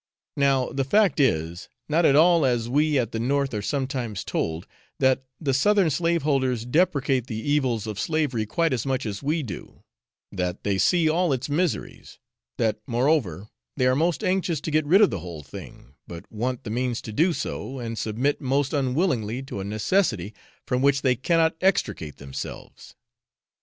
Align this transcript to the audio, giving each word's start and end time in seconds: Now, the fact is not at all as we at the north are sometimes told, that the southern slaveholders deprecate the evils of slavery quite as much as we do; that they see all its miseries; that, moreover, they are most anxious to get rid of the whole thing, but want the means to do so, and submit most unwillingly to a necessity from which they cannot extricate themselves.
Now, 0.35 0.69
the 0.69 0.83
fact 0.83 1.19
is 1.19 1.69
not 1.87 2.07
at 2.07 2.15
all 2.15 2.43
as 2.43 2.67
we 2.67 2.97
at 2.97 3.11
the 3.11 3.19
north 3.19 3.53
are 3.53 3.61
sometimes 3.61 4.23
told, 4.23 4.65
that 4.97 5.25
the 5.39 5.53
southern 5.53 5.91
slaveholders 5.91 6.65
deprecate 6.65 7.27
the 7.27 7.37
evils 7.39 7.85
of 7.85 7.99
slavery 7.99 8.47
quite 8.47 8.73
as 8.73 8.83
much 8.83 9.05
as 9.05 9.21
we 9.21 9.43
do; 9.43 9.83
that 10.31 10.63
they 10.63 10.79
see 10.79 11.07
all 11.07 11.31
its 11.31 11.49
miseries; 11.49 12.17
that, 12.57 12.79
moreover, 12.87 13.49
they 13.77 13.85
are 13.85 13.95
most 13.95 14.23
anxious 14.23 14.59
to 14.61 14.71
get 14.71 14.87
rid 14.87 15.01
of 15.01 15.11
the 15.11 15.19
whole 15.19 15.43
thing, 15.43 15.93
but 16.07 16.25
want 16.31 16.63
the 16.63 16.71
means 16.71 16.99
to 17.03 17.13
do 17.13 17.31
so, 17.31 17.77
and 17.77 17.99
submit 17.99 18.41
most 18.41 18.73
unwillingly 18.73 19.43
to 19.43 19.59
a 19.59 19.63
necessity 19.63 20.33
from 20.65 20.81
which 20.81 21.03
they 21.03 21.15
cannot 21.15 21.53
extricate 21.61 22.17
themselves. 22.17 22.95